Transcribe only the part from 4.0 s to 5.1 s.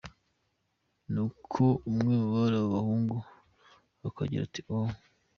akagira ati: "Oh.